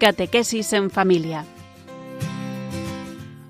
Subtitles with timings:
[0.00, 1.44] Catequesis en familia.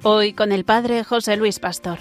[0.02, 2.01] Hoy con el Padre José Luis Pastor.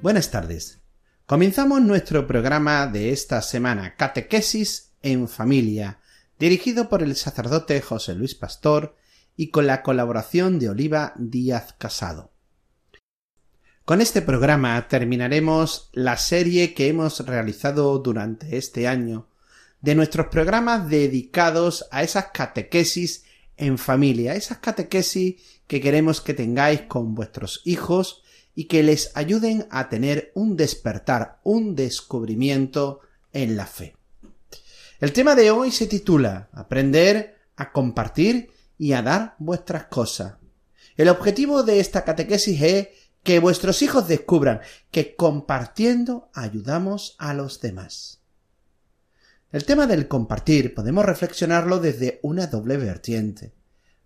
[0.00, 0.82] Buenas tardes.
[1.26, 5.98] Comenzamos nuestro programa de esta semana, Catequesis en familia,
[6.38, 8.94] dirigido por el sacerdote José Luis Pastor
[9.36, 12.31] y con la colaboración de Oliva Díaz Casado.
[13.92, 19.28] Con este programa terminaremos la serie que hemos realizado durante este año
[19.82, 23.24] de nuestros programas dedicados a esas catequesis
[23.58, 25.34] en familia, esas catequesis
[25.66, 28.22] que queremos que tengáis con vuestros hijos
[28.54, 33.00] y que les ayuden a tener un despertar, un descubrimiento
[33.34, 33.94] en la fe.
[35.00, 38.48] El tema de hoy se titula Aprender a compartir
[38.78, 40.36] y a dar vuestras cosas.
[40.96, 42.88] El objetivo de esta catequesis es
[43.22, 48.20] que vuestros hijos descubran que compartiendo ayudamos a los demás.
[49.52, 53.52] El tema del compartir podemos reflexionarlo desde una doble vertiente.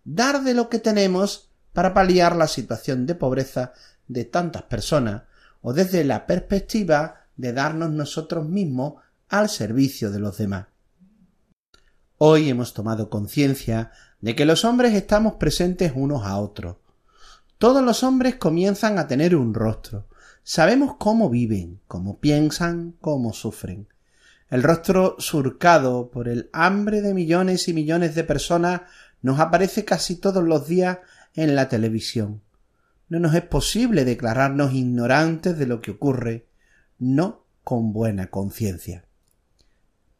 [0.04, 3.72] Dar de lo que tenemos para paliar la situación de pobreza
[4.08, 5.22] de tantas personas
[5.62, 8.94] o desde la perspectiva de darnos nosotros mismos
[9.28, 10.66] al servicio de los demás.
[12.18, 16.76] Hoy hemos tomado conciencia de que los hombres estamos presentes unos a otros,
[17.58, 20.06] todos los hombres comienzan a tener un rostro.
[20.42, 23.88] Sabemos cómo viven, cómo piensan, cómo sufren.
[24.48, 28.82] El rostro surcado por el hambre de millones y millones de personas
[29.22, 30.98] nos aparece casi todos los días
[31.34, 32.42] en la televisión.
[33.08, 36.46] No nos es posible declararnos ignorantes de lo que ocurre,
[36.98, 39.04] no con buena conciencia.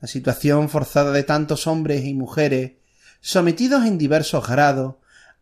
[0.00, 2.72] La situación forzada de tantos hombres y mujeres,
[3.20, 4.96] sometidos en diversos grados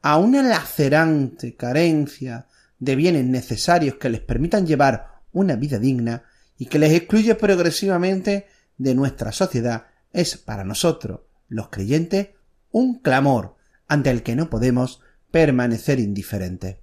[0.05, 2.47] a una lacerante carencia
[2.79, 6.25] de bienes necesarios que les permitan llevar una vida digna
[6.59, 12.33] y que les excluye progresivamente de nuestra sociedad es para nosotros, los creyentes,
[12.71, 13.57] un clamor
[13.89, 15.01] ante el que no podemos
[15.31, 16.77] permanecer indiferentes.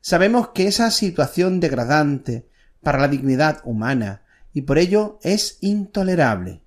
[0.00, 2.48] Sabemos que esa situación degradante
[2.80, 6.62] para la dignidad humana y por ello es intolerable.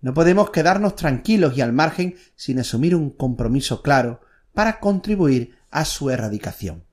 [0.00, 4.23] No podemos quedarnos tranquilos y al margen sin asumir un compromiso claro
[4.54, 6.84] para contribuir a su erradicación.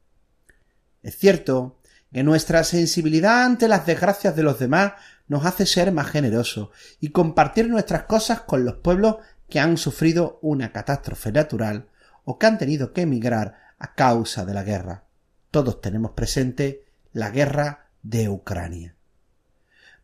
[1.04, 1.80] Es cierto
[2.12, 4.94] que nuestra sensibilidad ante las desgracias de los demás
[5.28, 9.18] nos hace ser más generosos y compartir nuestras cosas con los pueblos
[9.50, 11.88] que han sufrido una catástrofe natural
[12.26, 15.06] o que han tenido que emigrar a causa de la guerra.
[15.52, 18.96] Todos tenemos presente la guerra de Ucrania.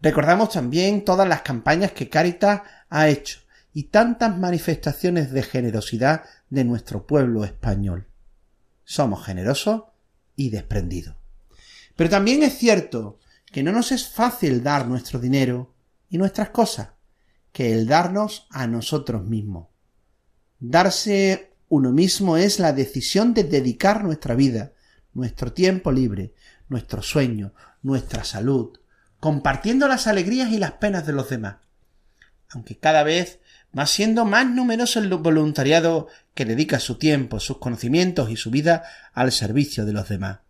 [0.02, 3.40] Recordamos también todas las campañas que Caritas ha hecho
[3.74, 8.08] y tantas manifestaciones de generosidad de nuestro pueblo español.
[8.84, 9.84] Somos generosos
[10.36, 11.16] y desprendidos.
[11.96, 13.20] Pero también es cierto
[13.52, 15.74] que no nos es fácil dar nuestro dinero
[16.10, 16.90] y nuestras cosas,
[17.52, 19.68] que el darnos a nosotros mismos.
[20.60, 24.74] Darse uno mismo es la decisión de dedicar nuestra vida,
[25.14, 26.34] nuestro tiempo libre,
[26.70, 28.78] nuestro sueño, nuestra salud,
[29.20, 31.58] compartiendo las alegrías y las penas de los demás.
[32.50, 33.40] Aunque cada vez
[33.72, 38.84] más siendo más numeroso el voluntariado que dedica su tiempo, sus conocimientos y su vida
[39.14, 40.42] al servicio de los demás.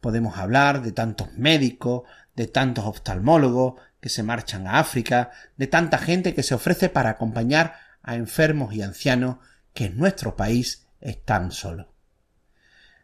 [0.00, 2.04] Podemos hablar de tantos médicos,
[2.34, 7.10] de tantos oftalmólogos que se marchan a África, de tanta gente que se ofrece para
[7.10, 9.36] acompañar a enfermos y ancianos
[9.74, 11.88] que en nuestro país están solos.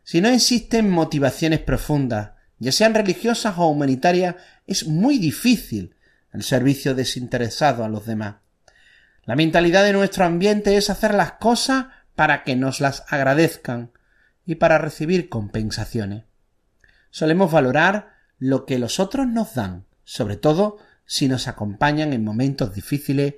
[0.02, 5.94] Si no existen motivaciones profundas, ya sean religiosas o humanitarias, es muy difícil
[6.32, 8.36] el servicio desinteresado a los demás.
[9.24, 13.92] La mentalidad de nuestro ambiente es hacer las cosas para que nos las agradezcan
[14.44, 16.24] y para recibir compensaciones.
[17.10, 22.74] Solemos valorar lo que los otros nos dan, sobre todo si nos acompañan en momentos
[22.74, 23.34] difíciles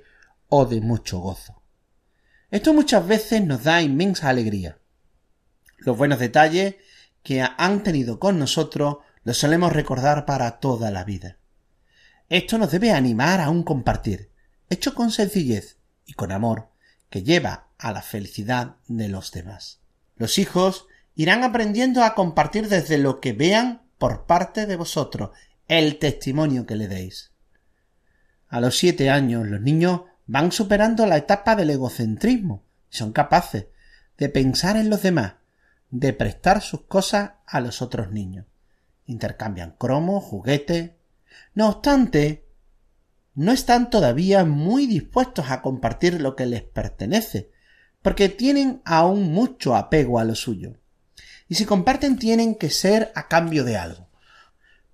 [0.47, 1.61] o de mucho gozo.
[2.49, 4.79] Esto muchas veces nos da inmensa alegría.
[5.77, 6.75] Los buenos detalles
[7.21, 11.37] que han tenido con nosotros los solemos recordar para toda la vida.
[12.29, 14.31] Esto nos debe animar a un compartir,
[14.69, 16.69] hecho con sencillez, y con amor
[17.09, 19.79] que lleva a la felicidad de los demás.
[20.17, 20.85] Los hijos
[21.15, 25.31] irán aprendiendo a compartir desde lo que vean por parte de vosotros,
[25.67, 27.31] el testimonio que le deis.
[28.47, 33.67] A los siete años los niños van superando la etapa del egocentrismo y son capaces
[34.17, 35.35] de pensar en los demás,
[35.89, 38.45] de prestar sus cosas a los otros niños.
[39.05, 40.91] Intercambian cromos, juguetes.
[41.53, 42.45] No obstante,
[43.35, 47.51] no están todavía muy dispuestos a compartir lo que les pertenece,
[48.01, 50.77] porque tienen aún mucho apego a lo suyo.
[51.47, 54.07] Y si comparten tienen que ser a cambio de algo.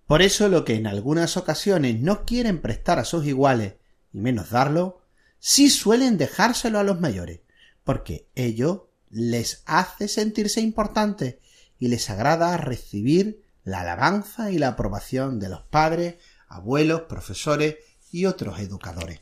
[0.08, 3.76] Por eso lo que en algunas ocasiones no quieren prestar a sus iguales,
[4.14, 5.02] y menos darlo,
[5.40, 7.42] sí suelen dejárselo a los mayores,
[7.84, 11.38] porque ello les hace sentirse importantes
[11.80, 16.16] y les agrada recibir la alabanza y la aprobación de los padres,
[16.48, 17.78] abuelos, profesores
[18.12, 19.20] y otros educadores.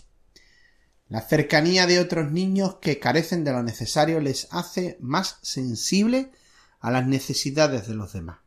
[1.13, 6.29] La cercanía de otros niños que carecen de lo necesario les hace más sensibles
[6.79, 8.39] a las necesidades de los demás.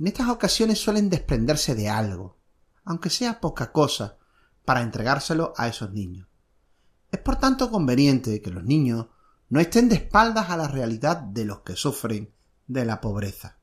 [0.00, 2.36] En estas ocasiones suelen desprenderse de algo,
[2.84, 4.18] aunque sea poca cosa,
[4.64, 6.26] para entregárselo a esos niños.
[7.12, 9.06] Es por tanto conveniente que los niños
[9.48, 12.34] no estén de espaldas a la realidad de los que sufren
[12.66, 13.58] de la pobreza.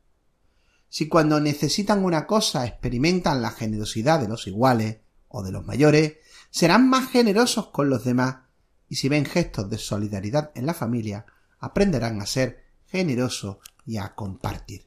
[0.88, 6.14] Si cuando necesitan una cosa experimentan la generosidad de los iguales o de los mayores,
[6.52, 8.38] serán más generosos con los demás
[8.88, 11.26] y si ven gestos de solidaridad en la familia,
[11.60, 14.86] aprenderán a ser generosos y a compartir.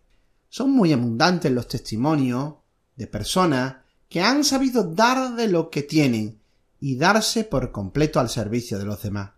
[0.49, 2.57] Son muy abundantes los testimonios
[2.97, 3.77] de personas
[4.09, 6.39] que han sabido dar de lo que tienen
[6.79, 9.33] y darse por completo al servicio de los demás.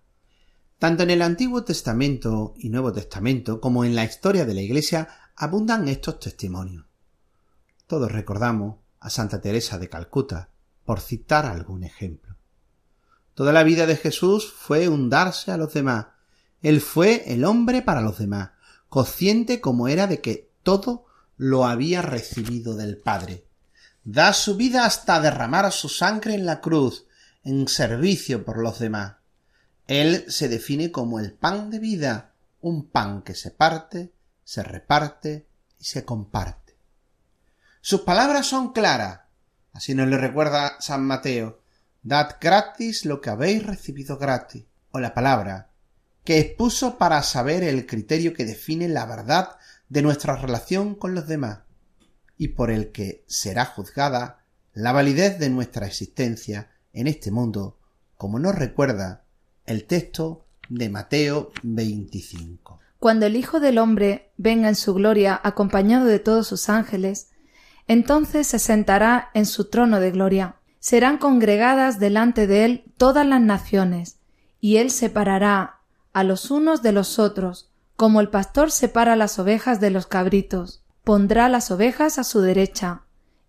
[0.78, 5.08] Tanto en el Antiguo Testamento y Nuevo Testamento como en la historia de la Iglesia
[5.36, 6.84] abundan estos testimonios.
[7.86, 10.50] Todos recordamos a Santa Teresa de Calcuta,
[10.86, 12.36] por citar algún ejemplo.
[13.34, 16.06] Toda la vida de Jesús fue un darse a los demás.
[16.62, 18.52] Él fue el hombre para los demás,
[18.88, 21.04] consciente como era de que todo
[21.36, 23.44] lo había recibido del Padre.
[24.04, 27.04] Da su vida hasta derramar su sangre en la cruz,
[27.44, 29.16] en servicio por los demás.
[29.86, 34.12] Él se define como el pan de vida, un pan que se parte,
[34.44, 35.46] se reparte
[35.78, 36.76] y se comparte.
[37.80, 39.20] Sus palabras son claras,
[39.76, 41.60] así nos le recuerda San Mateo,
[42.02, 45.68] dad gratis lo que habéis recibido gratis, o la palabra,
[46.24, 49.58] que expuso para saber el criterio que define la verdad
[49.90, 51.60] de nuestra relación con los demás,
[52.38, 54.40] y por el que será juzgada
[54.72, 57.78] la validez de nuestra existencia en este mundo,
[58.16, 59.24] como nos recuerda
[59.66, 62.80] el texto de Mateo 25.
[62.98, 67.28] Cuando el Hijo del Hombre venga en su gloria acompañado de todos sus ángeles,
[67.88, 70.56] entonces se sentará en su trono de gloria.
[70.78, 74.18] Serán congregadas delante de él todas las naciones,
[74.60, 75.80] y él separará
[76.12, 80.84] a los unos de los otros, como el pastor separa las ovejas de los cabritos.
[81.04, 83.02] Pondrá las ovejas a su derecha,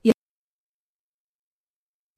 [0.03, 0.11] y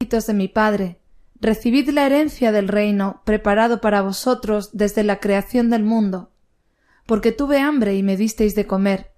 [0.09, 0.99] de mi Padre,
[1.39, 6.31] recibid la herencia del reino preparado para vosotros desde la creación del mundo.
[7.05, 9.11] Porque tuve hambre y me disteis de comer,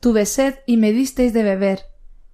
[0.00, 1.86] tuve sed y me disteis de beber,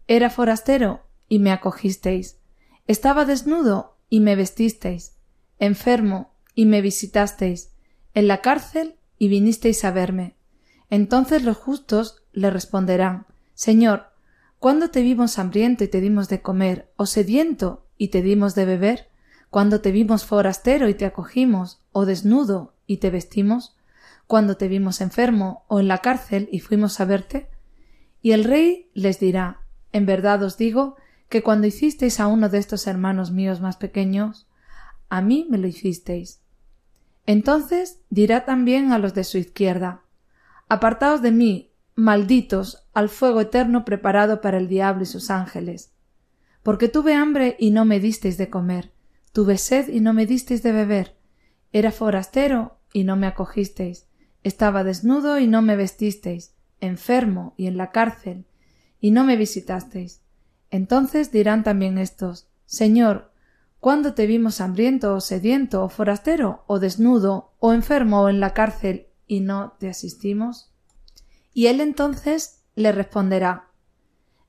[0.09, 2.39] era forastero y me acogisteis,
[2.87, 5.17] estaba desnudo y me vestisteis,
[5.59, 7.73] enfermo y me visitasteis,
[8.15, 10.37] en la cárcel y vinisteis a verme.
[10.91, 14.13] Entonces los justos le responderán Señor,
[14.59, 18.65] ¿cuándo te vimos hambriento y te dimos de comer, o sediento y te dimos de
[18.65, 19.13] beber?
[19.53, 23.77] cuando te vimos forastero y te acogimos, o desnudo y te vestimos,
[24.27, 27.51] cuando te vimos enfermo o en la cárcel y fuimos a verte?
[28.23, 29.61] Y el rey les dirá
[29.93, 30.97] En verdad os digo
[31.29, 34.49] que cuando hicisteis a uno de estos hermanos míos más pequeños,
[35.09, 36.41] a mí me lo hicisteis.
[37.27, 40.03] Entonces dirá también a los de su izquierda
[40.69, 45.93] Apartaos de mí, malditos, al fuego eterno preparado para el diablo y sus ángeles.
[46.63, 48.91] Porque tuve hambre y no me disteis de comer,
[49.33, 51.19] Tuve sed y no me disteis de beber.
[51.73, 54.07] Era forastero y no me acogisteis.
[54.45, 56.55] Estaba desnudo y no me vestisteis.
[56.81, 58.47] Enfermo y en la cárcel
[59.03, 60.23] y no me visitasteis.
[60.71, 63.33] Entonces dirán también estos Señor,
[63.81, 68.55] ¿cuándo te vimos hambriento o sediento o forastero o desnudo o enfermo o en la
[68.55, 70.73] cárcel y no te asistimos?
[71.53, 73.71] Y él entonces le responderá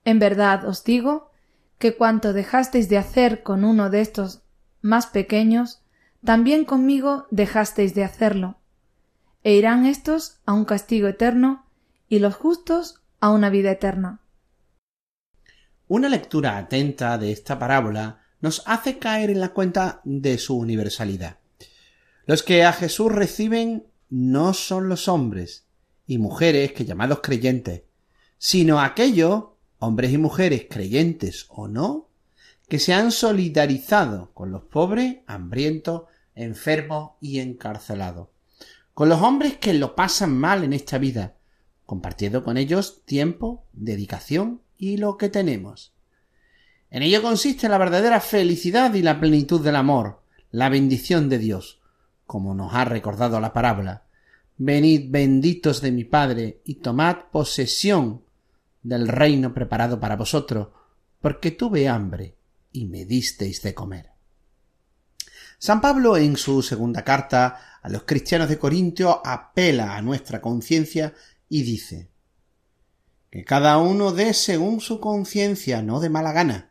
[0.05, 1.31] En verdad os digo
[1.79, 4.43] que cuanto dejasteis de hacer con uno de estos
[4.81, 5.81] más pequeños,
[6.23, 8.59] también conmigo dejasteis de hacerlo.
[9.41, 11.65] E irán éstos a un castigo eterno
[12.07, 14.22] y los justos a una vida eterna.
[15.87, 21.39] Una lectura atenta de esta parábola nos hace caer en la cuenta de su universalidad.
[22.25, 25.65] Los que a Jesús reciben no son los hombres
[26.07, 27.83] y mujeres que llamados creyentes,
[28.37, 29.45] sino aquellos,
[29.79, 32.09] hombres y mujeres creyentes o no,
[32.69, 38.29] que se han solidarizado con los pobres, hambrientos, enfermos y encarcelados,
[38.93, 41.35] con los hombres que lo pasan mal en esta vida,
[41.85, 45.93] compartiendo con ellos tiempo, dedicación y lo que tenemos.
[46.89, 51.81] En ello consiste la verdadera felicidad y la plenitud del amor, la bendición de Dios,
[52.25, 54.03] como nos ha recordado la parábola.
[54.57, 58.23] Venid benditos de mi Padre y tomad posesión
[58.81, 60.67] del reino preparado para vosotros,
[61.21, 62.35] porque tuve hambre
[62.73, 64.09] y me disteis de comer.
[65.59, 71.13] San Pablo en su segunda carta a los cristianos de Corintio apela a nuestra conciencia
[71.47, 72.12] y dice
[73.33, 76.69] que cada uno dé según su conciencia, no de mala gana,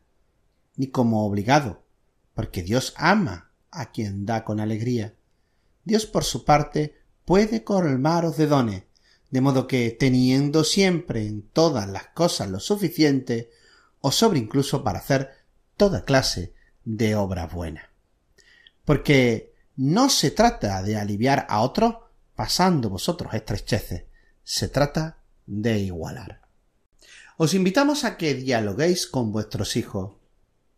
[0.77, 1.83] ni como obligado,
[2.35, 5.17] porque Dios ama a quien da con alegría.
[5.83, 8.85] Dios por su parte puede colmaros de dones,
[9.33, 13.51] de modo que, teniendo siempre en todas las cosas lo suficiente,
[14.01, 15.31] os sobre incluso para hacer
[15.77, 16.55] toda clase
[16.85, 17.91] de obra buena.
[18.85, 21.97] Porque no se trata de aliviar a otros
[22.37, 24.05] pasando vosotros estrecheces,
[24.45, 26.42] se trata de igualar.
[27.45, 30.13] Os invitamos a que dialoguéis con vuestros hijos.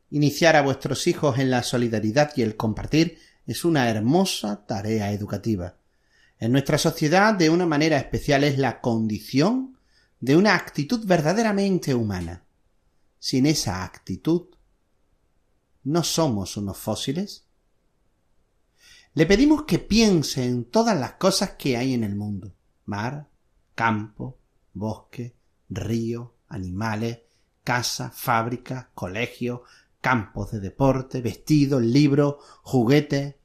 [0.09, 5.77] Iniciar a vuestros hijos en la solidaridad y el compartir es una hermosa tarea educativa.
[6.39, 9.77] En nuestra sociedad, de una manera especial, es la condición
[10.21, 12.45] de una actitud verdaderamente humana.
[13.19, 14.47] Sin esa actitud,
[15.83, 17.45] ¿no somos unos fósiles?
[19.13, 22.55] Le pedimos que piense en todas las cosas que hay en el mundo.
[22.87, 23.29] Mar,
[23.75, 24.39] campo,
[24.73, 25.37] bosque,
[25.69, 27.21] río, animales,
[27.63, 29.65] casa, fábrica, colegio,
[30.01, 33.37] campos de deporte, vestidos, libros, juguetes.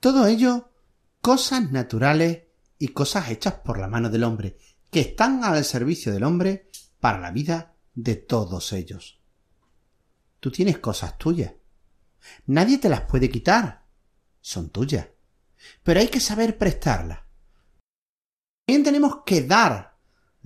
[0.00, 0.70] Todo ello
[1.20, 2.44] cosas naturales
[2.78, 4.58] y cosas hechas por la mano del hombre,
[4.90, 9.20] que están al servicio del hombre para la vida de todos ellos.
[10.38, 11.52] Tú tienes cosas tuyas.
[12.46, 13.86] Nadie te las puede quitar.
[14.40, 15.08] Son tuyas.
[15.82, 17.20] Pero hay que saber prestarlas.
[18.64, 19.95] También tenemos que dar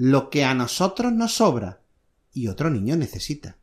[0.02, 1.82] lo que a nosotros nos sobra
[2.32, 3.58] y otro niño necesita.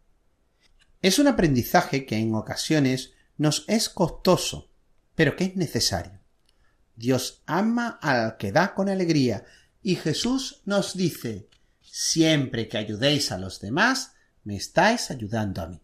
[1.02, 4.70] Es un aprendizaje que en ocasiones nos es costoso,
[5.16, 6.20] pero que es necesario.
[6.96, 9.46] Dios ama al que da con alegría,
[9.82, 11.50] y Jesús nos dice
[11.82, 14.14] Siempre que ayudéis a los demás,
[14.44, 15.82] me estáis ayudando a mí.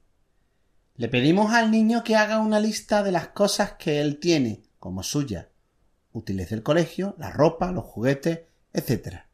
[0.97, 5.01] Le pedimos al niño que haga una lista de las cosas que él tiene como
[5.01, 5.49] suya,
[6.11, 8.41] útiles del colegio, la ropa, los juguetes,
[8.71, 9.32] etc.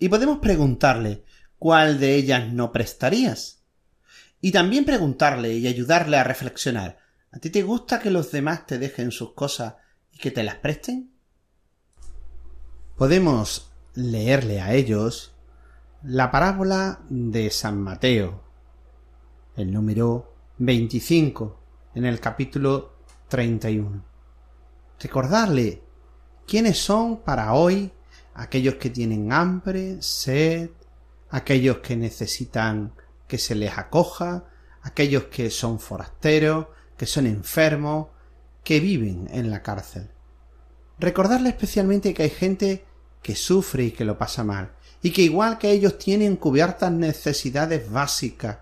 [0.00, 1.22] Y podemos preguntarle
[1.58, 3.62] cuál de ellas no prestarías.
[4.40, 6.98] Y también preguntarle y ayudarle a reflexionar
[7.32, 9.74] ¿A ti te gusta que los demás te dejen sus cosas
[10.10, 11.12] y que te las presten?
[12.96, 15.32] Podemos leerle a ellos
[16.02, 18.42] la parábola de San Mateo,
[19.56, 21.60] el número 25,
[21.94, 22.96] en el capítulo
[23.28, 24.04] 31.
[24.98, 25.84] Recordarle
[26.48, 27.92] quiénes son para hoy
[28.34, 30.70] aquellos que tienen hambre, sed,
[31.30, 32.92] aquellos que necesitan
[33.26, 34.44] que se les acoja,
[34.82, 38.08] aquellos que son forasteros, que son enfermos,
[38.64, 40.10] que viven en la cárcel.
[40.98, 42.84] Recordarle especialmente que hay gente
[43.22, 44.72] que sufre y que lo pasa mal,
[45.02, 48.58] y que igual que ellos tienen cubiertas necesidades básicas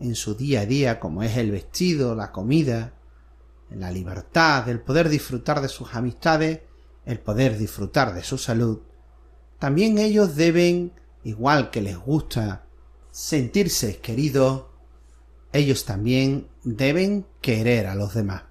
[0.00, 2.92] en su día a día, como es el vestido, la comida,
[3.70, 6.60] la libertad, el poder disfrutar de sus amistades,
[7.04, 8.80] el poder disfrutar de su salud,
[9.58, 10.92] también ellos deben,
[11.22, 12.66] igual que les gusta
[13.10, 14.66] sentirse queridos,
[15.52, 18.42] ellos también deben querer a los demás.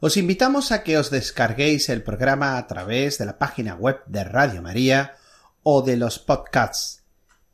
[0.00, 4.22] Os invitamos a que os descarguéis el programa a través de la página web de
[4.22, 5.16] Radio María
[5.62, 7.02] o de los podcasts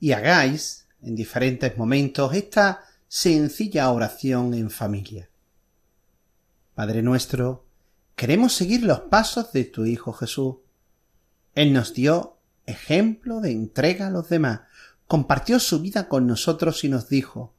[0.00, 5.30] y hagáis en diferentes momentos esta sencilla oración en familia.
[6.74, 7.66] Padre nuestro,
[8.16, 10.56] queremos seguir los pasos de tu Hijo Jesús.
[11.60, 14.60] Él nos dio ejemplo de entrega a los demás,
[15.06, 17.54] compartió su vida con nosotros y nos dijo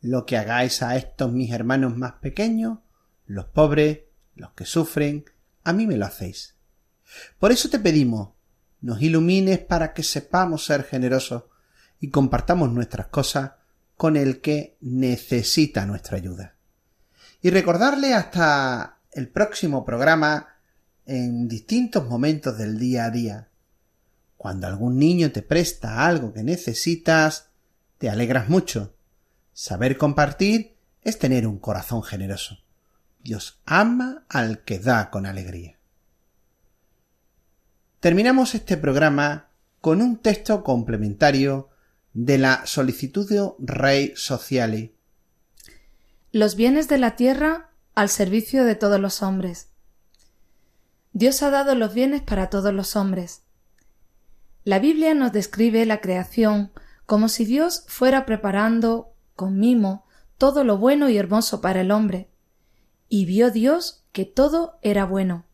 [0.00, 2.80] lo que hagáis a estos mis hermanos más pequeños,
[3.26, 4.00] los pobres,
[4.34, 5.26] los que sufren,
[5.62, 6.56] a mí me lo hacéis.
[7.38, 8.30] Por eso te pedimos,
[8.80, 11.44] nos ilumines para que sepamos ser generosos
[12.00, 13.52] y compartamos nuestras cosas
[13.96, 16.56] con el que necesita nuestra ayuda.
[17.40, 20.53] Y recordarle hasta el próximo programa
[21.06, 23.48] en distintos momentos del día a día.
[24.36, 27.50] Cuando algún niño te presta algo que necesitas,
[27.98, 28.94] te alegras mucho.
[29.52, 32.58] Saber compartir es tener un corazón generoso.
[33.22, 35.78] Dios ama al que da con alegría.
[38.00, 39.48] Terminamos este programa
[39.80, 41.70] con un texto complementario
[42.12, 44.94] de la Solicitudio Rei Sociale.
[46.32, 49.68] Los bienes de la tierra al servicio de todos los hombres.
[51.16, 53.44] Dios ha dado los bienes para todos los hombres.
[54.64, 56.72] La Biblia nos describe la creación
[57.06, 60.06] como si Dios fuera preparando, con mimo,
[60.38, 62.30] todo lo bueno y hermoso para el hombre,
[63.08, 65.44] y vio Dios que todo era bueno.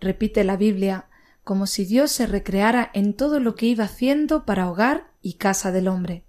[0.00, 1.06] Repite la Biblia
[1.44, 5.70] como si Dios se recreara en todo lo que iba haciendo para hogar y casa
[5.70, 6.24] del hombre.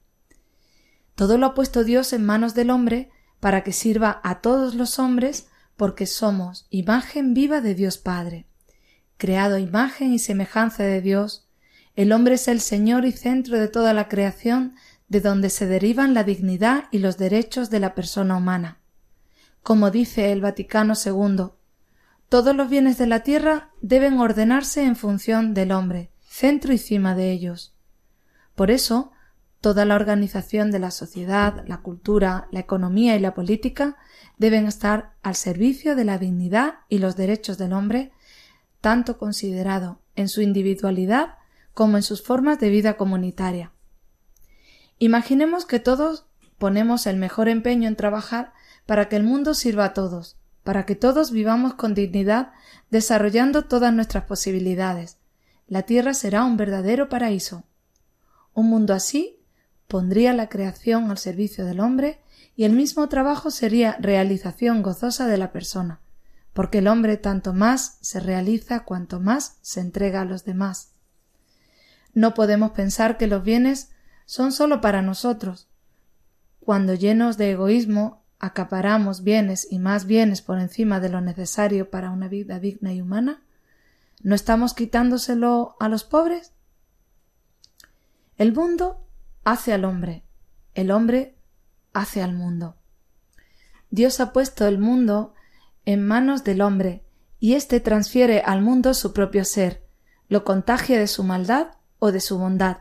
[1.15, 4.99] Todo lo ha puesto Dios en manos del hombre para que sirva a todos los
[4.99, 8.45] hombres porque somos imagen viva de Dios Padre.
[9.21, 11.47] Creado imagen y semejanza de Dios,
[11.95, 14.73] el hombre es el Señor y centro de toda la creación
[15.09, 18.79] de donde se derivan la dignidad y los derechos de la persona humana.
[19.61, 21.49] Como dice el Vaticano II,
[22.29, 27.13] todos los bienes de la tierra deben ordenarse en función del hombre, centro y cima
[27.13, 27.75] de ellos.
[28.55, 29.11] Por eso,
[29.59, 33.97] toda la organización de la sociedad, la cultura, la economía y la política
[34.39, 38.11] deben estar al servicio de la dignidad y los derechos del hombre,
[38.81, 41.35] tanto considerado en su individualidad
[41.73, 43.71] como en sus formas de vida comunitaria.
[44.99, 46.25] Imaginemos que todos
[46.57, 48.53] ponemos el mejor empeño en trabajar
[48.85, 52.51] para que el mundo sirva a todos, para que todos vivamos con dignidad,
[52.89, 55.17] desarrollando todas nuestras posibilidades.
[55.67, 57.63] La tierra será un verdadero paraíso.
[58.53, 59.39] Un mundo así
[59.87, 62.21] pondría la creación al servicio del hombre
[62.55, 65.99] y el mismo trabajo sería realización gozosa de la persona,
[66.53, 70.93] porque el hombre tanto más se realiza cuanto más se entrega a los demás.
[72.13, 73.91] No podemos pensar que los bienes
[74.25, 75.69] son sólo para nosotros.
[76.59, 82.11] Cuando llenos de egoísmo acaparamos bienes y más bienes por encima de lo necesario para
[82.11, 83.43] una vida digna y humana,
[84.21, 86.53] ¿no estamos quitándoselo a los pobres?
[88.37, 89.07] El mundo
[89.43, 90.23] hace al hombre,
[90.73, 91.35] el hombre
[91.93, 92.75] hace al mundo.
[93.89, 95.33] Dios ha puesto el mundo
[95.85, 97.03] en manos del hombre,
[97.39, 99.83] y éste transfiere al mundo su propio ser,
[100.29, 102.77] lo contagia de su maldad o de su bondad.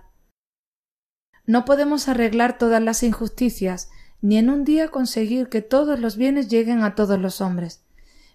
[1.47, 3.90] No podemos arreglar todas las injusticias,
[4.21, 7.83] ni en un día conseguir que todos los bienes lleguen a todos los hombres,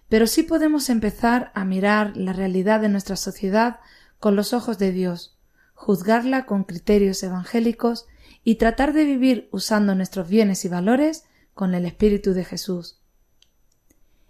[0.08, 3.80] pero sí podemos empezar a mirar la realidad de nuestra sociedad
[4.18, 5.38] con los ojos de Dios,
[5.74, 8.06] juzgarla con criterios evangélicos
[8.42, 13.00] y tratar de vivir usando nuestros bienes y valores con el Espíritu de Jesús.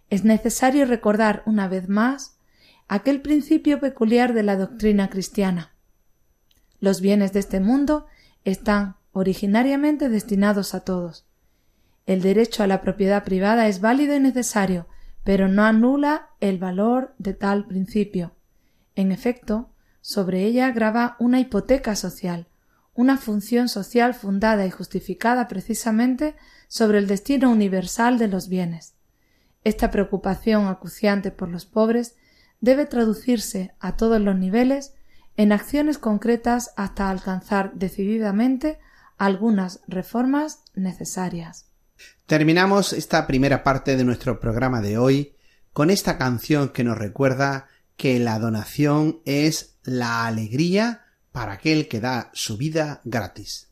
[0.08, 2.38] Es necesario recordar una vez más
[2.88, 5.74] aquel principio peculiar de la doctrina cristiana.
[6.78, 8.06] Los bienes de este mundo
[8.44, 11.26] están originariamente destinados a todos.
[12.06, 14.86] El derecho a la propiedad privada es válido y necesario,
[15.24, 18.36] pero no anula el valor de tal principio.
[18.94, 22.46] En efecto, sobre ella grava una hipoteca social,
[22.94, 26.36] una función social fundada y justificada precisamente
[26.68, 28.95] sobre el destino universal de los bienes.
[29.66, 32.14] Esta preocupación acuciante por los pobres
[32.60, 34.94] debe traducirse a todos los niveles
[35.36, 38.78] en acciones concretas hasta alcanzar decididamente
[39.18, 41.66] algunas reformas necesarias.
[42.26, 45.34] Terminamos esta primera parte de nuestro programa de hoy
[45.72, 51.98] con esta canción que nos recuerda que la donación es la alegría para aquel que
[51.98, 53.66] da su vida gratis.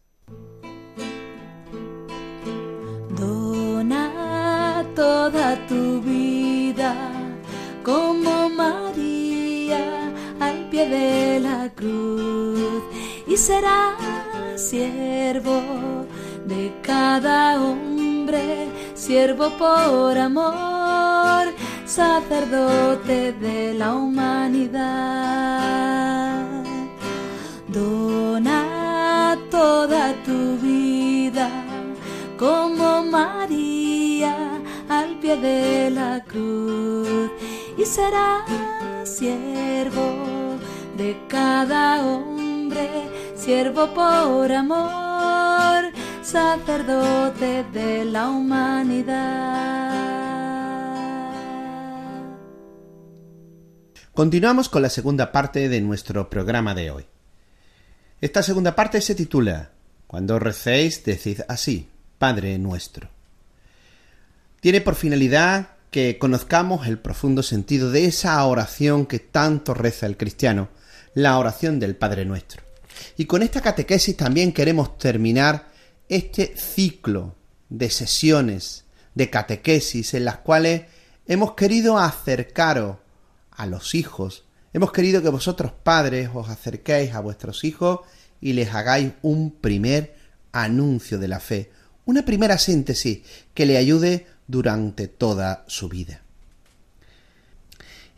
[5.04, 6.92] Toda tu vida
[7.88, 8.34] como
[10.70, 12.82] pie de la cruz
[13.32, 13.82] y será
[14.56, 15.58] siervo
[16.52, 18.44] de cada hombre,
[18.94, 21.44] siervo por amor,
[21.84, 24.84] sacerdote de la humanidad.
[27.76, 28.60] Dona
[29.50, 31.48] toda tu vida
[32.38, 33.63] como María al
[35.36, 37.30] de la cruz
[37.76, 38.44] y será
[39.04, 40.58] siervo
[40.96, 42.88] de cada hombre,
[43.34, 45.92] siervo por amor,
[46.22, 49.64] sacerdote de la humanidad.
[54.12, 57.06] Continuamos con la segunda parte de nuestro programa de hoy.
[58.20, 59.72] Esta segunda parte se titula
[60.06, 63.13] Cuando recéis, decid así, Padre nuestro.
[64.64, 70.16] Tiene por finalidad que conozcamos el profundo sentido de esa oración que tanto reza el
[70.16, 70.70] cristiano,
[71.12, 72.62] la oración del Padre Nuestro.
[73.18, 75.68] Y con esta catequesis también queremos terminar
[76.08, 77.34] este ciclo
[77.68, 80.84] de sesiones de catequesis en las cuales
[81.26, 82.96] hemos querido acercaros
[83.50, 88.00] a los hijos, hemos querido que vosotros padres os acerquéis a vuestros hijos
[88.40, 90.16] y les hagáis un primer
[90.52, 91.70] anuncio de la fe,
[92.06, 93.20] una primera síntesis
[93.52, 96.20] que le ayude durante toda su vida.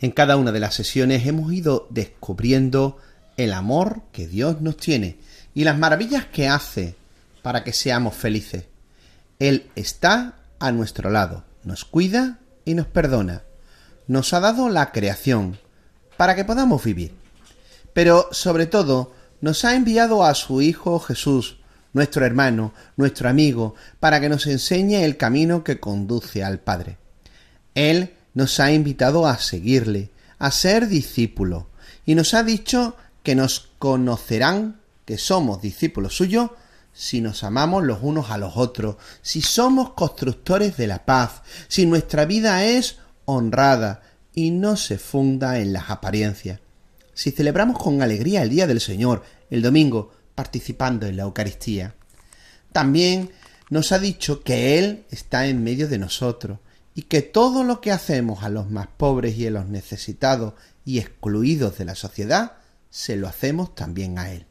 [0.01, 2.99] En cada una de las sesiones hemos ido descubriendo
[3.37, 5.19] el amor que Dios nos tiene
[5.55, 6.95] y las maravillas que hace
[7.43, 8.65] para que seamos felices.
[9.39, 13.43] Él está a nuestro lado, nos cuida y nos perdona.
[14.07, 15.59] Nos ha dado la creación
[16.17, 17.15] para que podamos vivir.
[17.93, 21.59] Pero sobre todo nos ha enviado a su Hijo Jesús,
[21.96, 26.98] nuestro hermano, nuestro amigo, para que nos enseñe el camino que conduce al Padre.
[27.74, 31.70] Él nos ha invitado a seguirle, a ser discípulo,
[32.04, 36.50] y nos ha dicho que nos conocerán que somos discípulos suyos
[36.92, 41.87] si nos amamos los unos a los otros, si somos constructores de la paz, si
[41.87, 44.02] nuestra vida es honrada
[44.35, 46.61] y no se funda en las apariencias,
[47.14, 51.96] si celebramos con alegría el Día del Señor, el domingo, participando en la Eucaristía.
[52.70, 53.33] También
[53.68, 56.61] nos ha dicho que Él está en medio de nosotros
[56.94, 61.01] y que todo lo que hacemos a los más pobres y a los necesitados y
[61.01, 62.53] excluidos de la sociedad,
[62.90, 64.46] se lo hacemos también a Él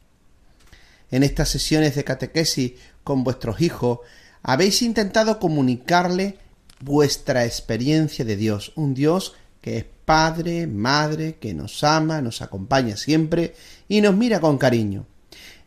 [1.10, 2.72] en estas sesiones de catequesis
[3.04, 4.00] con vuestros hijos,
[4.42, 6.38] habéis intentado comunicarle
[6.80, 12.96] vuestra experiencia de Dios, un Dios que es Padre, Madre, que nos ama, nos acompaña
[12.96, 13.54] siempre
[13.88, 15.06] y nos mira con cariño.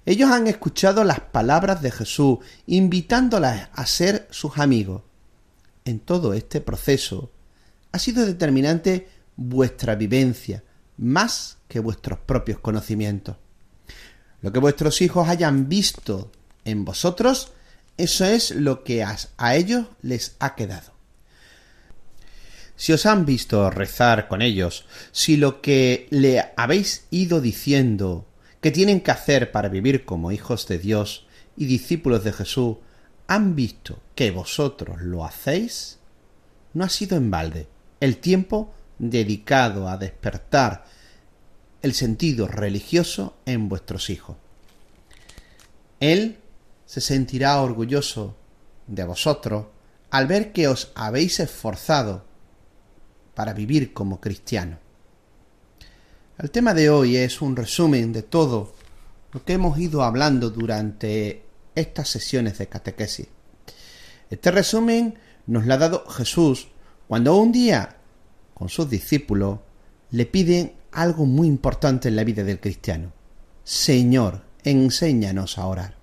[0.10, 5.04] Ellos han escuchado las palabras de Jesús, invitándolas a ser sus amigos.
[5.86, 7.32] En todo este proceso
[7.92, 10.64] ha sido determinante vuestra vivencia,
[10.98, 13.36] más que vuestros propios conocimientos.
[14.42, 16.32] Lo que vuestros hijos hayan visto
[16.66, 17.52] en vosotros,
[17.96, 19.16] eso es lo que a,
[19.54, 20.92] ellos les ha quedado.
[22.76, 28.26] Si os han visto rezar con ellos, si lo que le habéis ido diciendo
[28.62, 32.78] que tienen que hacer para vivir como hijos de Dios y discípulos de Jesús,
[33.28, 36.00] han visto que vosotros lo hacéis,
[36.74, 37.68] no ha sido en balde
[38.00, 40.86] el tiempo dedicado a despertar
[41.82, 44.36] el sentido religioso en vuestros hijos.
[46.00, 46.40] Él
[46.86, 48.36] se sentirá orgulloso
[48.88, 49.68] de vosotros
[50.10, 52.26] al ver que os habéis esforzado
[53.36, 54.80] para vivir como cristiano.
[56.40, 58.72] El tema de hoy es un resumen de todo
[59.34, 61.44] lo que hemos ido hablando durante
[61.76, 63.28] estas sesiones de catequesis.
[64.30, 65.16] Este resumen
[65.48, 66.70] nos lo ha dado Jesús
[67.10, 67.98] cuando un día
[68.54, 69.60] con sus discípulos
[70.12, 73.12] le piden algo muy importante en la vida del cristiano.
[73.66, 75.98] Señor, enséñanos a orar.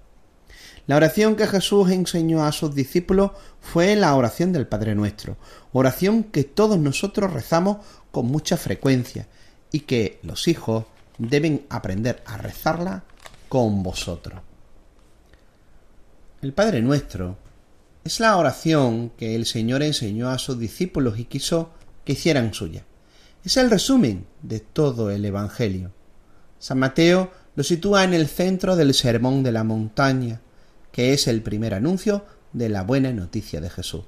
[0.86, 3.30] La oración que Jesús enseñó a sus discípulos
[3.62, 5.38] fue la oración del Padre Nuestro,
[5.72, 7.78] oración que todos nosotros rezamos
[8.10, 9.28] con mucha frecuencia
[9.76, 10.86] y que los hijos
[11.18, 13.04] deben aprender a rezarla
[13.48, 14.40] con vosotros.
[16.40, 17.36] El Padre Nuestro
[18.04, 21.70] es la oración que el Señor enseñó a sus discípulos y quiso
[22.04, 22.84] que hicieran suya
[23.46, 25.92] es el resumen de todo el Evangelio.
[26.58, 30.40] San Mateo lo sitúa en el centro del Sermón de la Montaña,
[30.90, 34.02] que es el primer anuncio de la buena noticia de Jesús.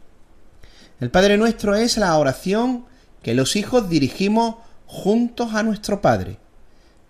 [0.98, 2.86] El Padre nuestro es la oración
[3.22, 4.56] que los hijos dirigimos
[4.88, 6.38] juntos a nuestro Padre.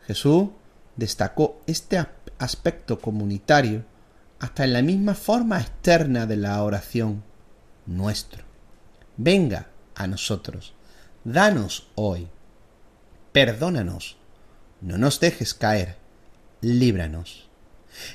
[0.07, 0.51] Jesús
[0.97, 2.05] destacó este
[2.39, 3.85] aspecto comunitario
[4.41, 7.25] hasta en la misma forma externa de la oración
[7.87, 8.45] nuestro.
[9.17, 10.75] Venga a nosotros
[11.25, 12.29] danos hoy.
[13.33, 14.17] Perdónanos,
[14.81, 15.97] no nos dejes caer,
[16.61, 17.49] líbranos.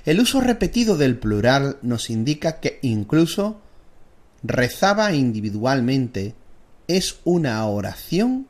[0.05, 3.61] El uso repetido del plural nos indica que incluso
[4.43, 6.35] rezaba individualmente
[6.87, 8.47] es una oración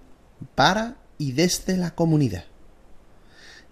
[0.55, 2.43] para y desde la comunidad.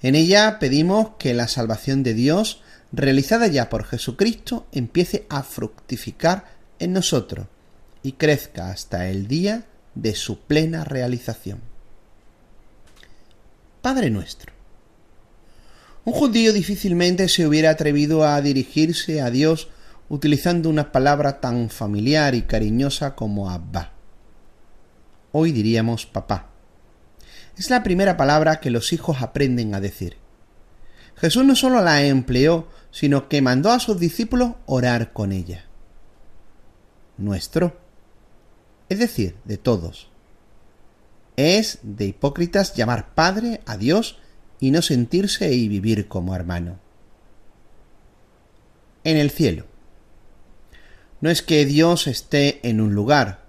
[0.01, 2.61] En ella pedimos que la salvación de Dios,
[2.93, 6.45] realizada ya por Jesucristo, empiece a fructificar
[6.79, 7.47] en nosotros
[8.03, 11.59] y crezca hasta el día de su plena realización.
[13.81, 14.53] Padre nuestro.
[16.05, 19.67] Un judío difícilmente se hubiera atrevido a dirigirse a Dios
[20.07, 23.91] utilizando una palabra tan familiar y cariñosa como Abba.
[25.33, 26.50] Hoy diríamos papá.
[27.61, 30.17] Es la primera palabra que los hijos aprenden a decir.
[31.15, 35.65] Jesús no solo la empleó, sino que mandó a sus discípulos orar con ella.
[37.19, 37.77] Nuestro
[38.89, 40.09] es decir, de todos.
[41.37, 44.17] Es de hipócritas llamar Padre a Dios
[44.59, 46.79] y no sentirse y vivir como hermano.
[49.03, 49.67] En el cielo.
[51.19, 53.40] No es que Dios esté en un lugar.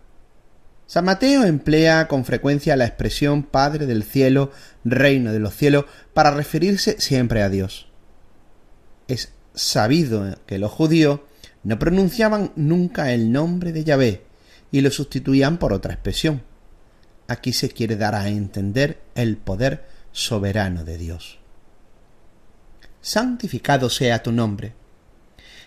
[0.86, 4.50] San Mateo emplea con frecuencia la expresión Padre del cielo,
[4.84, 7.88] Reino de los cielos, para referirse siempre a Dios.
[9.08, 11.20] Es sabido que los judíos
[11.62, 14.22] no pronunciaban nunca el nombre de Yahvé,
[14.70, 16.42] y lo sustituían por otra expresión.
[17.28, 21.38] Aquí se quiere dar a entender el poder soberano de Dios.
[23.00, 24.74] Santificado sea tu nombre.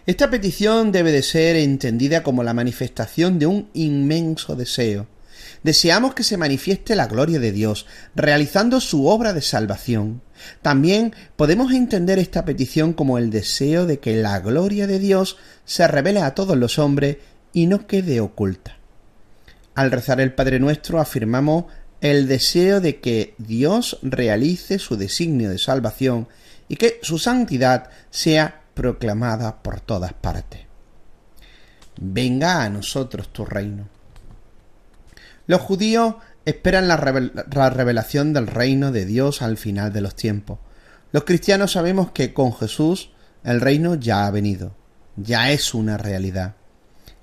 [0.05, 5.07] Esta petición debe de ser entendida como la manifestación de un inmenso deseo,
[5.63, 10.21] Deseamos que se manifieste la gloria de Dios, realizando su obra de salvación.
[10.61, 15.87] También podemos entender esta petición como el deseo de que la gloria de Dios se
[15.87, 17.17] revele a todos los hombres
[17.51, 18.77] y no quede oculta.
[19.73, 21.65] Al rezar el Padre Nuestro afirmamos
[21.99, 26.27] el deseo de que Dios realice su designio de salvación
[26.67, 30.61] y que su santidad sea proclamada por todas partes.
[31.97, 33.87] Venga a nosotros tu reino.
[35.47, 40.59] Los judíos esperan la, revelación del reino de Dios al final de los tiempos.
[41.11, 43.11] Los cristianos sabemos que con Jesús
[43.43, 44.75] el reino ya ha venido,
[45.15, 46.55] ya es una realidad.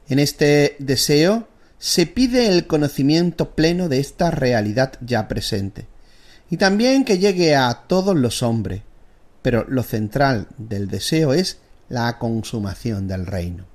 [0.09, 5.87] En este deseo se pide el conocimiento pleno de esta realidad ya presente,
[6.49, 8.83] y también que llegue a todos los hombres,
[9.43, 13.67] pero lo central del deseo es la consumación del reino.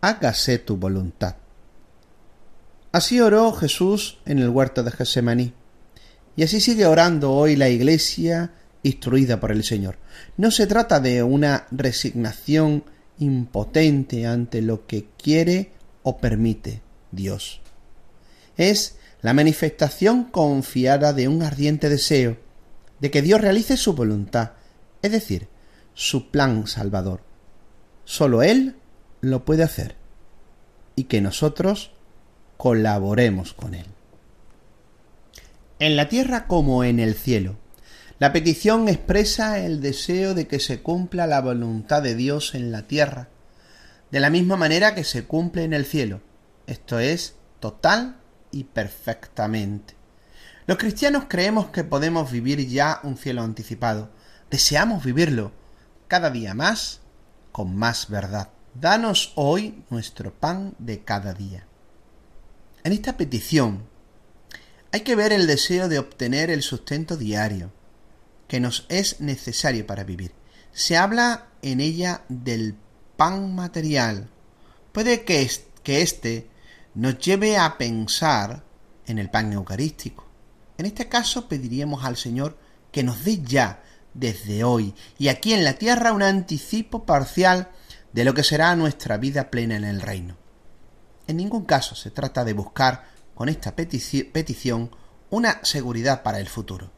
[0.00, 1.36] Hágase tu voluntad.
[2.92, 5.52] Así oró Jesús en el huerto de Gesemaní,
[6.36, 9.98] y así sigue orando hoy la Iglesia instruida por el Señor.
[10.36, 12.84] No se trata de una resignación
[13.18, 17.60] impotente ante lo que quiere o permite Dios.
[18.56, 22.45] Es la manifestación confiada de un ardiente deseo
[23.00, 24.52] de que Dios realice su voluntad,
[25.02, 25.48] es decir,
[25.94, 27.22] su plan salvador.
[28.04, 28.76] Solo Él
[29.20, 29.96] lo puede hacer
[30.94, 31.92] y que nosotros
[32.56, 33.86] colaboremos con Él.
[35.78, 37.56] En la tierra como en el cielo,
[38.18, 42.86] la petición expresa el deseo de que se cumpla la voluntad de Dios en la
[42.86, 43.28] tierra
[44.10, 46.20] de la misma manera que se cumple en el cielo,
[46.66, 48.16] esto es, total
[48.50, 49.94] y perfectamente.
[50.66, 54.10] Los cristianos creemos que podemos vivir ya un cielo anticipado,
[54.50, 55.52] deseamos vivirlo
[56.08, 57.00] cada día más
[57.52, 58.50] con más verdad.
[58.74, 61.66] Danos hoy nuestro pan de cada día.
[62.82, 63.88] En esta petición
[64.92, 67.72] hay que ver el deseo de obtener el sustento diario
[68.48, 70.32] que nos es necesario para vivir.
[70.72, 72.76] Se habla en ella del
[73.16, 74.28] pan material,
[74.92, 75.48] puede que,
[75.84, 76.50] éste
[76.94, 78.64] nos lleve a pensar
[79.06, 80.25] en el pan eucarístico.
[80.78, 82.58] En este caso pediríamos al Señor
[82.92, 83.82] que nos dé ya,
[84.14, 87.68] desde hoy, y aquí en la tierra, un anticipo parcial
[88.12, 90.36] de lo que será nuestra vida plena en el reino.
[91.26, 94.90] En ningún caso se trata de buscar con esta petición
[95.28, 96.90] una seguridad para el futuro.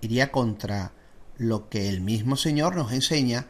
[0.00, 0.92] Iría contra
[1.38, 3.46] lo que el mismo Señor nos enseña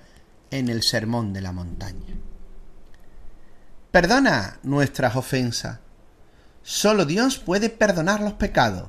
[0.51, 2.15] en el Sermón de la Montaña.
[3.91, 5.81] Perdona nuestras ofensas.
[6.63, 8.89] Solo Dios puede perdonar los pecados.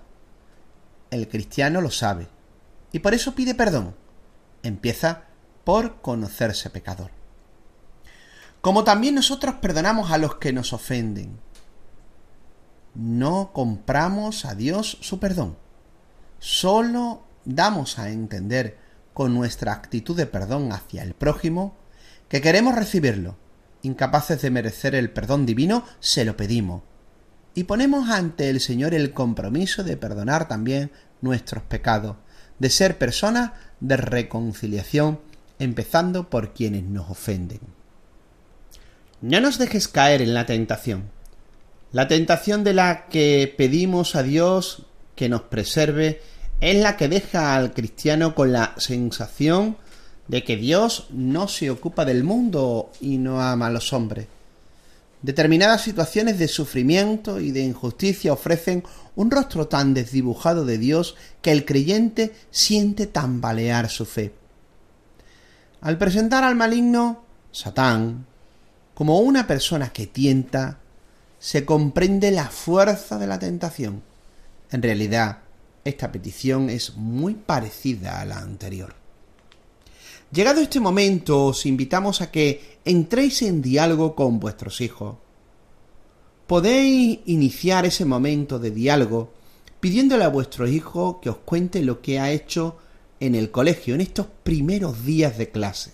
[1.11, 2.27] El cristiano lo sabe
[2.91, 3.95] y por eso pide perdón.
[4.63, 5.25] Empieza
[5.63, 7.11] por conocerse pecador.
[8.61, 11.39] Como también nosotros perdonamos a los que nos ofenden.
[12.93, 15.57] No compramos a Dios su perdón.
[16.39, 18.77] Solo damos a entender
[19.13, 21.75] con nuestra actitud de perdón hacia el prójimo,
[22.27, 23.37] que queremos recibirlo,
[23.81, 26.81] incapaces de merecer el perdón divino, se lo pedimos.
[27.55, 30.91] Y ponemos ante el Señor el compromiso de perdonar también
[31.21, 32.17] nuestros pecados,
[32.59, 35.21] de ser personas de reconciliación,
[35.57, 37.61] empezando por quienes nos ofenden.
[39.21, 41.09] No nos dejes caer en la tentación.
[41.93, 44.83] La tentación de la que pedimos a Dios
[45.15, 46.21] que nos preserve
[46.59, 49.77] es la que deja al cristiano con la sensación
[50.27, 54.27] de que Dios no se ocupa del mundo y no ama a los hombres.
[55.25, 58.83] Determinadas situaciones de sufrimiento y de injusticia ofrecen
[59.15, 64.35] un rostro tan desdibujado de Dios que el creyente siente tambalear su fe.
[65.81, 68.27] Al presentar al maligno, Satán,
[68.93, 70.77] como una persona que tienta,
[71.39, 74.03] se comprende la fuerza de la tentación.
[74.69, 75.39] En realidad,
[75.85, 79.04] esta petición es muy parecida a la anterior.
[80.31, 85.17] Llegado este momento, os invitamos a que entréis en diálogo con vuestros hijos.
[86.47, 89.33] Podéis iniciar ese momento de diálogo
[89.79, 92.77] pidiéndole a vuestro hijo que os cuente lo que ha hecho
[93.19, 95.93] en el colegio en estos primeros días de clase.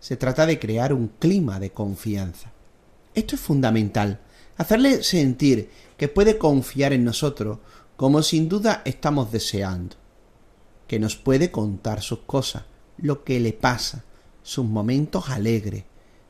[0.00, 2.52] Se trata de crear un clima de confianza.
[3.14, 4.20] Esto es fundamental,
[4.56, 7.58] hacerle sentir que puede confiar en nosotros
[7.96, 9.96] como sin duda estamos deseando,
[10.88, 12.64] que nos puede contar sus cosas,
[12.98, 14.04] lo que le pasa,
[14.42, 15.84] sus momentos alegres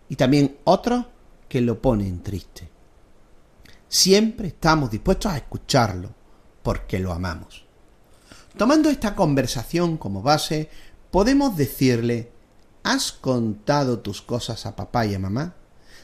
[0.08, 1.06] y también otros
[1.48, 2.68] que lo ponen triste.
[3.88, 6.10] Siempre estamos dispuestos a escucharlo
[6.62, 7.64] porque lo amamos.
[8.56, 10.68] Tomando esta conversación como base,
[11.10, 12.32] podemos decirle
[12.84, 15.54] ¿Has contado tus cosas a papá y a mamá?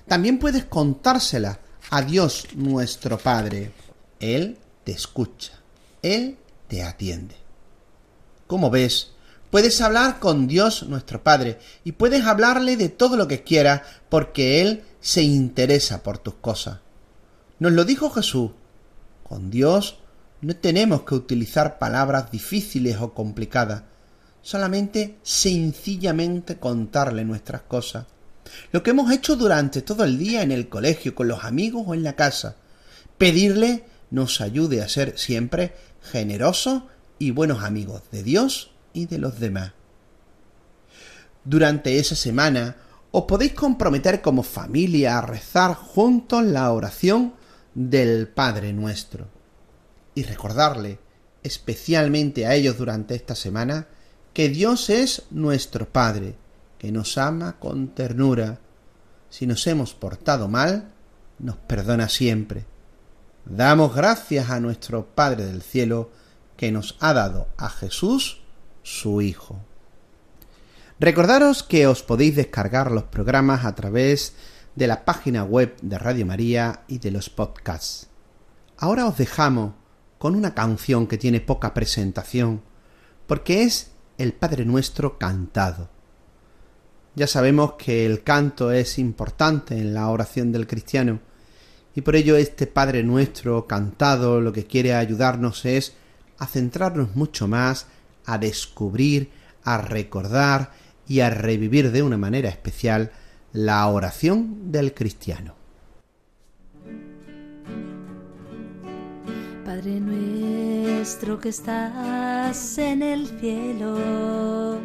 [0.07, 1.59] También puedes contárselas
[1.91, 3.73] a Dios nuestro Padre.
[4.21, 5.55] Él te escucha,
[6.03, 7.37] Él te atiende.
[8.47, 9.13] Como ves,
[9.51, 14.61] puedes hablar con Dios nuestro Padre y puedes hablarle de todo lo que quieras porque
[14.61, 16.81] Él se interesa por tus cosas.
[17.59, 18.51] Nos lo dijo Jesús.
[19.23, 19.99] Con Dios
[20.41, 23.83] no tenemos que utilizar palabras difíciles o complicadas,
[24.41, 28.07] solamente sencillamente contarle nuestras cosas.
[28.73, 31.95] Lo que hemos hecho durante todo el día en el colegio, con los amigos o
[31.95, 32.57] en la casa.
[33.19, 36.85] Pedirle nos ayude a ser siempre generosos
[37.19, 39.73] y buenos amigos de Dios y de los demás.
[41.45, 42.77] Durante esa semana
[43.11, 47.35] os podéis comprometer como familia a rezar juntos la oración
[47.75, 49.29] del Padre nuestro
[50.15, 50.99] y recordarle
[51.43, 53.87] especialmente a ellos durante esta semana
[54.33, 56.37] que Dios es nuestro Padre,
[56.79, 58.61] que nos ama con ternura.
[59.31, 60.93] Si nos hemos portado mal,
[61.39, 62.67] nos perdona siempre.
[63.45, 66.11] Damos gracias a nuestro Padre del Cielo
[66.57, 68.38] que nos ha dado a Jesús,
[68.89, 69.61] su Hijo.
[70.99, 74.35] Recordaros que os podéis descargar los programas a través
[74.75, 78.09] de la página web de Radio María y de los podcasts.
[78.79, 79.75] Ahora os dejamos
[80.17, 82.63] con una canción que tiene poca presentación,
[83.27, 85.91] porque es el Padre Nuestro cantado.
[87.15, 91.21] Ya sabemos que el canto es importante en la oración del cristiano,
[91.95, 95.95] y por ello este Padre Nuestro cantado lo que quiere ayudarnos es
[96.39, 97.87] a centrarnos mucho más,
[98.29, 99.31] a descubrir,
[99.65, 100.71] a recordar
[101.09, 103.11] y a revivir de una manera especial
[103.55, 105.55] la oración del cristiano.
[109.65, 114.79] Padre nuestro que estás en el cielo,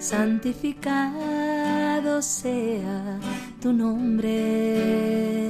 [0.00, 1.00] santificado
[2.20, 3.20] sea
[3.62, 5.48] tu nombre.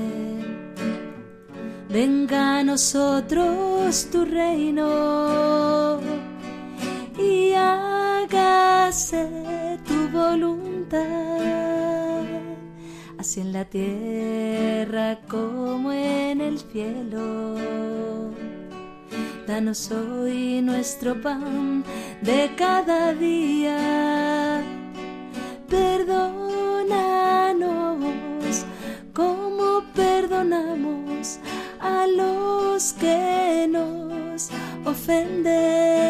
[1.89, 6.01] Venga a nosotros tu reino
[7.61, 9.29] hágase
[9.87, 11.01] tu voluntad,
[13.19, 17.57] así en la tierra como en el cielo.
[19.47, 21.85] Danos hoy nuestro pan
[22.23, 24.63] de cada día.
[25.69, 26.61] Perdónanos
[29.13, 31.41] como perdonamos
[31.81, 34.51] a los que nos
[34.85, 36.10] ofenden.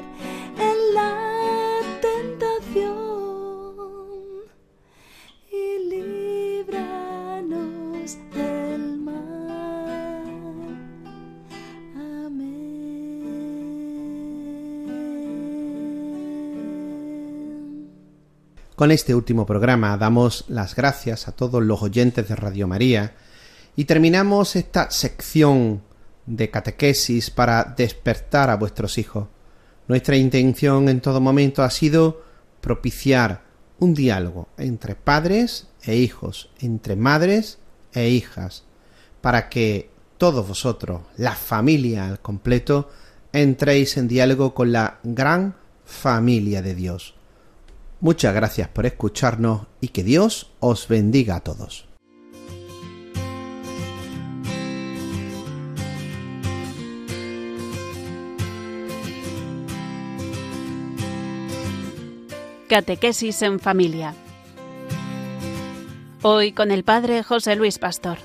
[18.81, 23.13] Con este último programa damos las gracias a todos los oyentes de Radio María
[23.75, 25.83] y terminamos esta sección
[26.25, 29.27] de catequesis para despertar a vuestros hijos.
[29.87, 32.23] Nuestra intención en todo momento ha sido
[32.59, 33.43] propiciar
[33.77, 37.59] un diálogo entre padres e hijos, entre madres
[37.93, 38.63] e hijas,
[39.21, 42.89] para que todos vosotros, la familia al completo,
[43.31, 45.53] entréis en diálogo con la gran
[45.85, 47.13] familia de Dios.
[48.01, 51.87] Muchas gracias por escucharnos y que Dios os bendiga a todos.
[62.67, 64.15] Catequesis en familia.
[66.23, 68.17] Hoy con el Padre José Luis Pastor.